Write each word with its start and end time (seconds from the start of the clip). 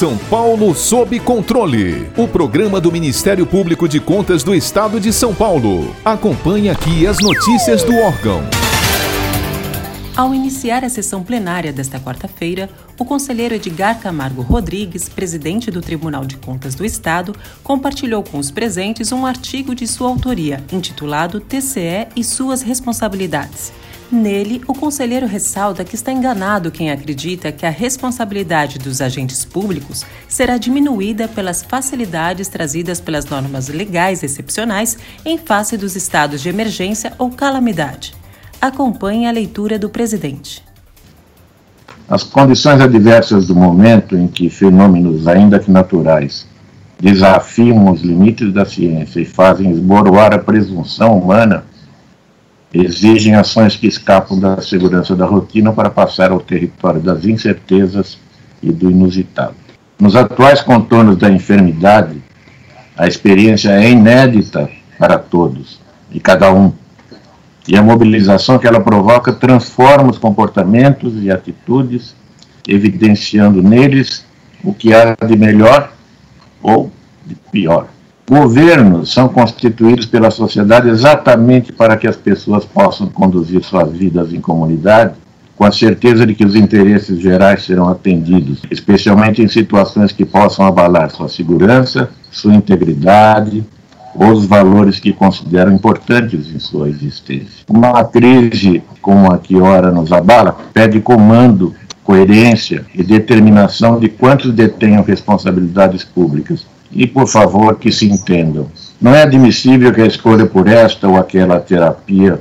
São 0.00 0.16
Paulo 0.16 0.74
sob 0.74 1.20
controle. 1.20 2.10
O 2.16 2.26
programa 2.26 2.80
do 2.80 2.90
Ministério 2.90 3.46
Público 3.46 3.86
de 3.86 4.00
Contas 4.00 4.42
do 4.42 4.54
Estado 4.54 4.98
de 4.98 5.12
São 5.12 5.34
Paulo. 5.34 5.94
Acompanhe 6.02 6.70
aqui 6.70 7.06
as 7.06 7.18
notícias 7.18 7.84
do 7.84 7.94
órgão. 7.94 8.40
Ao 10.16 10.34
iniciar 10.34 10.86
a 10.86 10.88
sessão 10.88 11.22
plenária 11.22 11.70
desta 11.70 12.00
quarta-feira, 12.00 12.70
o 12.98 13.04
conselheiro 13.04 13.54
Edgar 13.54 14.00
Camargo 14.00 14.40
Rodrigues, 14.40 15.06
presidente 15.06 15.70
do 15.70 15.82
Tribunal 15.82 16.24
de 16.24 16.38
Contas 16.38 16.74
do 16.74 16.82
Estado, 16.82 17.36
compartilhou 17.62 18.22
com 18.22 18.38
os 18.38 18.50
presentes 18.50 19.12
um 19.12 19.26
artigo 19.26 19.74
de 19.74 19.86
sua 19.86 20.08
autoria, 20.08 20.64
intitulado 20.72 21.40
TCE 21.40 22.08
e 22.16 22.24
suas 22.24 22.62
responsabilidades. 22.62 23.70
Nele, 24.12 24.60
o 24.66 24.74
conselheiro 24.74 25.24
ressalta 25.24 25.84
que 25.84 25.94
está 25.94 26.10
enganado 26.10 26.72
quem 26.72 26.90
acredita 26.90 27.52
que 27.52 27.64
a 27.64 27.70
responsabilidade 27.70 28.76
dos 28.76 29.00
agentes 29.00 29.44
públicos 29.44 30.04
será 30.26 30.58
diminuída 30.58 31.28
pelas 31.28 31.62
facilidades 31.62 32.48
trazidas 32.48 33.00
pelas 33.00 33.24
normas 33.26 33.68
legais 33.68 34.24
excepcionais 34.24 34.98
em 35.24 35.38
face 35.38 35.76
dos 35.76 35.94
estados 35.94 36.42
de 36.42 36.48
emergência 36.48 37.12
ou 37.18 37.30
calamidade. 37.30 38.12
Acompanhe 38.60 39.28
a 39.28 39.30
leitura 39.30 39.78
do 39.78 39.88
presidente. 39.88 40.64
As 42.08 42.24
condições 42.24 42.80
adversas 42.80 43.46
do 43.46 43.54
momento 43.54 44.16
em 44.16 44.26
que 44.26 44.50
fenômenos, 44.50 45.28
ainda 45.28 45.60
que 45.60 45.70
naturais, 45.70 46.48
desafiam 46.98 47.88
os 47.88 48.02
limites 48.02 48.52
da 48.52 48.64
ciência 48.64 49.20
e 49.20 49.24
fazem 49.24 49.70
esboroar 49.70 50.34
a 50.34 50.38
presunção 50.38 51.16
humana 51.16 51.69
exigem 52.72 53.34
ações 53.34 53.76
que 53.76 53.86
escapam 53.86 54.38
da 54.38 54.60
segurança 54.60 55.16
da 55.16 55.26
rotina 55.26 55.72
para 55.72 55.90
passar 55.90 56.30
ao 56.30 56.40
território 56.40 57.00
das 57.00 57.24
incertezas 57.24 58.18
e 58.62 58.70
do 58.70 58.90
inusitado. 58.90 59.54
Nos 59.98 60.16
atuais 60.16 60.62
contornos 60.62 61.16
da 61.16 61.30
enfermidade, 61.30 62.22
a 62.96 63.06
experiência 63.06 63.70
é 63.70 63.90
inédita 63.90 64.70
para 64.98 65.18
todos 65.18 65.80
e 66.10 66.20
cada 66.20 66.52
um. 66.52 66.72
E 67.68 67.76
a 67.76 67.82
mobilização 67.82 68.58
que 68.58 68.66
ela 68.66 68.80
provoca 68.80 69.32
transforma 69.32 70.10
os 70.10 70.18
comportamentos 70.18 71.14
e 71.22 71.30
atitudes, 71.30 72.14
evidenciando 72.66 73.62
neles 73.62 74.24
o 74.62 74.72
que 74.72 74.92
há 74.94 75.16
de 75.26 75.36
melhor 75.36 75.92
ou 76.62 76.90
de 77.26 77.34
pior. 77.34 77.88
Governos 78.30 79.12
são 79.12 79.28
constituídos 79.28 80.06
pela 80.06 80.30
sociedade 80.30 80.88
exatamente 80.88 81.72
para 81.72 81.96
que 81.96 82.06
as 82.06 82.14
pessoas 82.14 82.64
possam 82.64 83.08
conduzir 83.08 83.60
suas 83.64 83.90
vidas 83.90 84.32
em 84.32 84.40
comunidade 84.40 85.14
com 85.56 85.64
a 85.64 85.72
certeza 85.72 86.24
de 86.24 86.32
que 86.32 86.44
os 86.44 86.54
interesses 86.54 87.20
gerais 87.20 87.64
serão 87.64 87.88
atendidos, 87.88 88.62
especialmente 88.70 89.42
em 89.42 89.48
situações 89.48 90.12
que 90.12 90.24
possam 90.24 90.64
abalar 90.64 91.10
sua 91.10 91.28
segurança, 91.28 92.08
sua 92.30 92.54
integridade 92.54 93.64
ou 94.14 94.30
os 94.30 94.46
valores 94.46 95.00
que 95.00 95.12
consideram 95.12 95.72
importantes 95.72 96.54
em 96.54 96.60
sua 96.60 96.88
existência. 96.88 97.64
Uma 97.68 98.04
crise 98.04 98.80
como 99.02 99.32
a 99.32 99.38
que 99.38 99.56
ora 99.56 99.90
nos 99.90 100.12
abala 100.12 100.56
pede 100.72 101.00
comando, 101.00 101.74
coerência 102.04 102.86
e 102.94 103.02
determinação 103.02 103.98
de 103.98 104.08
quantos 104.08 104.52
detenham 104.52 105.02
responsabilidades 105.02 106.04
públicas 106.04 106.64
e, 106.92 107.06
por 107.06 107.26
favor, 107.28 107.76
que 107.76 107.92
se 107.92 108.10
entendam. 108.10 108.66
Não 109.00 109.14
é 109.14 109.22
admissível 109.22 109.92
que 109.92 110.02
a 110.02 110.06
escolha 110.06 110.46
por 110.46 110.68
esta 110.68 111.08
ou 111.08 111.16
aquela 111.16 111.60
terapia, 111.60 112.40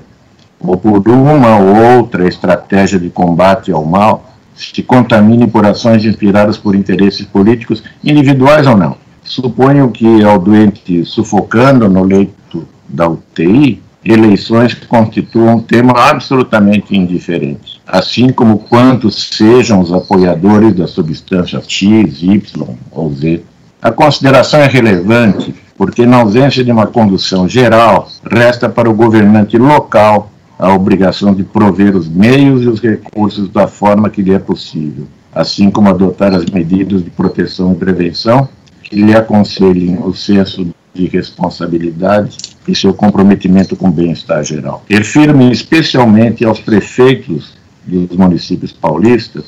ou 0.59 0.77
por 0.77 1.07
uma 1.07 1.57
ou 1.57 1.97
outra 1.97 2.27
estratégia 2.27 2.99
de 2.99 3.09
combate 3.09 3.71
ao 3.71 3.85
mal, 3.85 4.29
se 4.55 4.83
contamine 4.83 5.47
por 5.47 5.65
ações 5.65 6.03
inspiradas 6.03 6.57
por 6.57 6.75
interesses 6.75 7.25
políticos, 7.25 7.81
individuais 8.03 8.67
ou 8.67 8.75
não. 8.75 8.97
Suponho 9.23 9.89
que 9.91 10.23
ao 10.23 10.37
doente 10.37 11.05
sufocando 11.05 11.87
no 11.87 12.03
leito 12.03 12.67
da 12.87 13.07
UTI, 13.07 13.81
eleições 14.03 14.73
constituam 14.73 15.57
um 15.57 15.61
tema 15.61 15.93
absolutamente 15.93 16.95
indiferente, 16.95 17.79
assim 17.85 18.29
como 18.29 18.59
quantos 18.59 19.29
sejam 19.31 19.79
os 19.79 19.93
apoiadores 19.93 20.73
da 20.73 20.87
substância 20.87 21.61
X, 21.65 22.21
Y 22.21 22.41
ou 22.91 23.13
Z. 23.13 23.43
A 23.81 23.91
consideração 23.91 24.59
é 24.59 24.67
relevante 24.67 25.55
porque, 25.77 26.05
na 26.05 26.17
ausência 26.17 26.65
de 26.65 26.71
uma 26.71 26.85
condução 26.85 27.47
geral, 27.47 28.09
resta 28.29 28.67
para 28.67 28.89
o 28.89 28.93
governante 28.93 29.57
local 29.57 30.29
a 30.57 30.73
obrigação 30.73 31.33
de 31.33 31.43
prover 31.43 31.95
os 31.95 32.09
meios 32.09 32.61
e 32.63 32.67
os 32.67 32.81
recursos 32.81 33.47
da 33.47 33.67
forma 33.67 34.09
que 34.09 34.21
lhe 34.21 34.33
é 34.33 34.39
possível, 34.39 35.07
assim 35.33 35.71
como 35.71 35.87
adotar 35.87 36.33
as 36.33 36.43
medidas 36.47 37.01
de 37.01 37.09
proteção 37.09 37.71
e 37.71 37.75
prevenção 37.75 38.49
que 38.83 38.97
lhe 38.97 39.15
aconselhem 39.15 39.97
o 40.03 40.13
senso 40.13 40.67
de 40.93 41.07
responsabilidade 41.07 42.35
e 42.67 42.75
seu 42.75 42.93
comprometimento 42.93 43.77
com 43.77 43.87
o 43.87 43.91
bem-estar 43.91 44.43
geral. 44.43 44.83
Refiro-me 44.89 45.49
especialmente 45.53 46.43
aos 46.43 46.59
prefeitos 46.59 47.53
dos 47.87 48.17
municípios 48.17 48.73
paulistas 48.73 49.45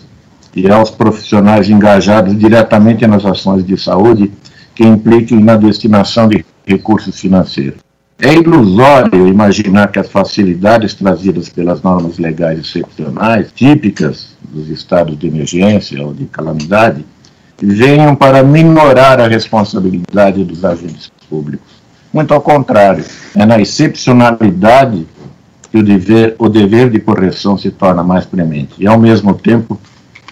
e 0.55 0.69
aos 0.69 0.89
profissionais 0.89 1.69
engajados 1.69 2.37
diretamente 2.37 3.05
nas 3.07 3.25
ações 3.25 3.65
de 3.65 3.77
saúde 3.77 4.31
que 4.75 4.83
impliquem 4.83 5.39
na 5.39 5.55
destinação 5.55 6.27
de 6.27 6.45
recursos 6.65 7.19
financeiros. 7.19 7.79
É 8.19 8.35
ilusório 8.35 9.27
imaginar 9.27 9.91
que 9.91 9.97
as 9.97 10.07
facilidades 10.07 10.93
trazidas 10.93 11.49
pelas 11.49 11.81
normas 11.81 12.19
legais 12.19 12.59
excepcionais, 12.59 13.51
típicas 13.51 14.35
dos 14.43 14.69
estados 14.69 15.17
de 15.17 15.27
emergência 15.27 16.05
ou 16.05 16.13
de 16.13 16.25
calamidade, 16.25 17.03
venham 17.59 18.15
para 18.15 18.43
minorar 18.43 19.19
a 19.19 19.27
responsabilidade 19.27 20.43
dos 20.43 20.63
agentes 20.63 21.11
públicos. 21.29 21.81
Muito 22.13 22.33
ao 22.33 22.41
contrário, 22.41 23.03
é 23.35 23.45
na 23.45 23.59
excepcionalidade 23.59 25.07
que 25.71 25.77
o 25.77 25.83
dever, 25.83 26.35
o 26.37 26.49
dever 26.49 26.89
de 26.89 26.99
correção 26.99 27.57
se 27.57 27.71
torna 27.71 28.03
mais 28.03 28.25
premente 28.25 28.73
e, 28.77 28.85
ao 28.85 28.99
mesmo 28.99 29.33
tempo, 29.33 29.79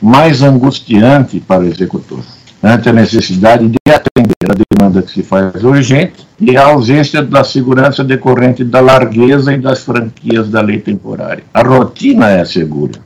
mais 0.01 0.41
angustiante 0.41 1.39
para 1.39 1.61
o 1.61 1.67
executor, 1.67 2.19
ante 2.63 2.89
a 2.89 2.93
necessidade 2.93 3.67
de 3.67 3.77
atender 3.91 4.49
a 4.49 4.55
demanda 4.77 5.01
que 5.01 5.11
se 5.11 5.23
faz 5.23 5.63
urgente 5.63 6.27
e 6.39 6.55
a 6.55 6.65
ausência 6.65 7.21
da 7.21 7.43
segurança 7.43 8.03
decorrente 8.03 8.63
da 8.63 8.79
largueza 8.79 9.53
e 9.53 9.57
das 9.57 9.83
franquias 9.83 10.49
da 10.49 10.61
lei 10.61 10.79
temporária. 10.79 11.43
A 11.53 11.61
rotina 11.61 12.29
é 12.29 12.45
segura, 12.45 12.99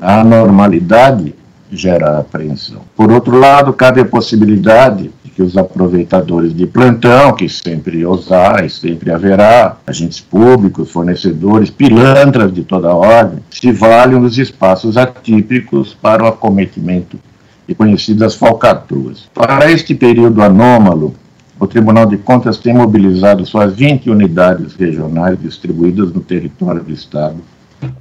a 0.00 0.24
normalidade 0.24 1.34
gera 1.72 2.18
apreensão. 2.18 2.82
Por 2.94 3.10
outro 3.10 3.38
lado, 3.38 3.72
cabe 3.72 4.00
a 4.00 4.04
possibilidade 4.04 5.10
que 5.34 5.42
os 5.42 5.56
aproveitadores 5.56 6.54
de 6.54 6.66
plantão, 6.66 7.32
que 7.32 7.48
sempre 7.48 8.04
há 8.04 8.64
e 8.64 8.68
sempre 8.68 9.10
haverá, 9.10 9.76
agentes 9.86 10.20
públicos, 10.20 10.90
fornecedores, 10.90 11.70
pilantras 11.70 12.52
de 12.52 12.62
toda 12.62 12.94
ordem, 12.94 13.38
se 13.50 13.72
valham 13.72 14.20
dos 14.20 14.36
espaços 14.38 14.96
atípicos 14.96 15.94
para 15.94 16.24
o 16.24 16.26
acometimento 16.26 17.18
de 17.66 17.74
conhecidas 17.74 18.34
falcatruas. 18.34 19.30
Para 19.32 19.70
este 19.70 19.94
período 19.94 20.42
anômalo, 20.42 21.14
o 21.58 21.66
Tribunal 21.66 22.06
de 22.06 22.18
Contas 22.18 22.58
tem 22.58 22.74
mobilizado 22.74 23.46
suas 23.46 23.74
20 23.74 24.10
unidades 24.10 24.74
regionais 24.74 25.40
distribuídas 25.40 26.12
no 26.12 26.20
território 26.20 26.82
do 26.82 26.92
Estado 26.92 27.36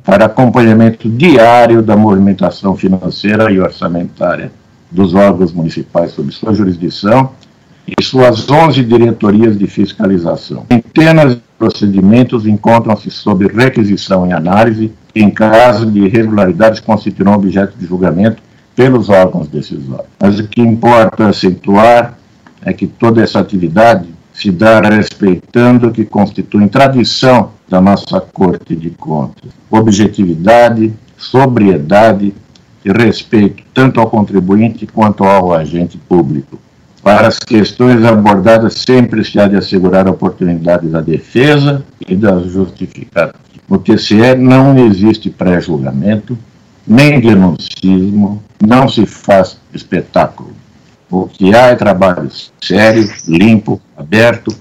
para 0.03 0.25
acompanhamento 0.25 1.09
diário 1.09 1.81
da 1.81 1.95
movimentação 1.95 2.75
financeira 2.75 3.51
e 3.51 3.59
orçamentária 3.59 4.51
dos 4.89 5.13
órgãos 5.13 5.53
municipais 5.53 6.11
sob 6.11 6.31
sua 6.31 6.53
jurisdição 6.53 7.31
e 7.87 8.03
suas 8.03 8.49
11 8.49 8.83
diretorias 8.83 9.57
de 9.57 9.67
fiscalização. 9.67 10.65
Centenas 10.71 11.35
de 11.35 11.41
procedimentos 11.57 12.45
encontram-se 12.45 13.09
sob 13.09 13.47
requisição 13.47 14.27
e 14.27 14.33
análise, 14.33 14.91
em 15.15 15.29
caso 15.29 15.89
de 15.89 16.01
irregularidades 16.01 16.79
constituirão 16.79 17.33
objeto 17.33 17.77
de 17.77 17.85
julgamento 17.85 18.41
pelos 18.75 19.09
órgãos 19.09 19.47
decisórios. 19.47 20.07
Mas 20.19 20.39
o 20.39 20.47
que 20.47 20.61
importa 20.61 21.27
acentuar 21.27 22.17
é 22.63 22.73
que 22.73 22.87
toda 22.87 23.21
essa 23.21 23.39
atividade 23.39 24.07
se 24.41 24.49
dá 24.49 24.81
respeitando 24.81 25.87
o 25.87 25.91
que 25.91 26.03
constitui 26.03 26.67
tradição 26.67 27.51
da 27.69 27.79
nossa 27.79 28.19
Corte 28.19 28.75
de 28.75 28.89
Contas: 28.89 29.51
objetividade, 29.69 30.91
sobriedade 31.15 32.33
e 32.83 32.91
respeito 32.91 33.63
tanto 33.71 33.99
ao 33.99 34.09
contribuinte 34.09 34.87
quanto 34.87 35.23
ao 35.23 35.53
agente 35.53 35.95
público. 36.09 36.59
Para 37.03 37.27
as 37.27 37.37
questões 37.37 38.03
abordadas, 38.03 38.73
sempre 38.87 39.23
se 39.23 39.39
há 39.39 39.47
de 39.47 39.57
assegurar 39.57 40.07
a 40.07 40.11
oportunidade 40.11 40.87
da 40.87 41.01
defesa 41.01 41.83
e 42.07 42.15
da 42.15 42.39
justificativa. 42.39 43.35
No 43.69 43.77
TCE 43.77 44.35
não 44.35 44.77
existe 44.77 45.29
pré-julgamento, 45.29 46.37
nem 46.85 47.19
denuncismo, 47.19 48.41
não 48.59 48.89
se 48.89 49.05
faz 49.05 49.57
espetáculo. 49.73 50.60
O 51.11 51.27
que 51.27 51.53
há 51.53 51.67
é 51.67 51.75
trabalho 51.75 52.31
sério, 52.61 53.11
limpo, 53.27 53.81
aberto 53.97 54.55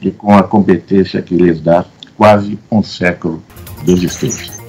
e 0.00 0.10
com 0.10 0.36
a 0.36 0.42
competência 0.42 1.22
que 1.22 1.36
lhes 1.36 1.60
dá 1.60 1.84
quase 2.16 2.58
um 2.70 2.82
século 2.82 3.40
de 3.84 3.92
existência. 3.92 4.60